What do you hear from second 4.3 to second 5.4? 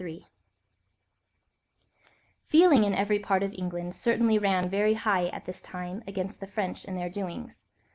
ran very high